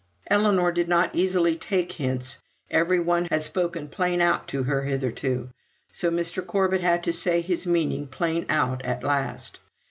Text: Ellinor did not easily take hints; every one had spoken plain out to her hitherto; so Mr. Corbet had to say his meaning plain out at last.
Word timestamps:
Ellinor 0.31 0.71
did 0.71 0.87
not 0.89 1.13
easily 1.13 1.55
take 1.55 1.91
hints; 1.91 2.39
every 2.71 2.99
one 2.99 3.25
had 3.25 3.43
spoken 3.43 3.87
plain 3.87 4.19
out 4.19 4.47
to 4.47 4.63
her 4.63 4.81
hitherto; 4.81 5.51
so 5.91 6.09
Mr. 6.09 6.43
Corbet 6.43 6.81
had 6.81 7.03
to 7.03 7.13
say 7.13 7.39
his 7.39 7.67
meaning 7.67 8.07
plain 8.07 8.47
out 8.49 8.83
at 8.83 9.03
last. 9.03 9.59